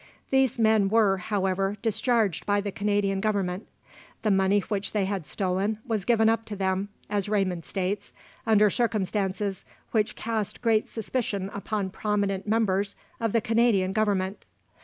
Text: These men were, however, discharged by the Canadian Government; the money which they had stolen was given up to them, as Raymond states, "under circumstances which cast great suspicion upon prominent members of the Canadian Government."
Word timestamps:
These 0.31 0.57
men 0.57 0.89
were, 0.89 1.17
however, 1.17 1.77
discharged 1.83 2.47
by 2.47 2.59
the 2.59 2.71
Canadian 2.71 3.19
Government; 3.21 3.67
the 4.23 4.31
money 4.31 4.61
which 4.61 4.93
they 4.93 5.05
had 5.05 5.27
stolen 5.27 5.77
was 5.85 6.05
given 6.05 6.27
up 6.27 6.43
to 6.45 6.55
them, 6.55 6.89
as 7.07 7.29
Raymond 7.29 7.65
states, 7.65 8.11
"under 8.47 8.71
circumstances 8.71 9.63
which 9.91 10.15
cast 10.15 10.63
great 10.63 10.87
suspicion 10.87 11.51
upon 11.53 11.91
prominent 11.91 12.47
members 12.47 12.95
of 13.19 13.31
the 13.31 13.41
Canadian 13.41 13.93
Government." 13.93 14.43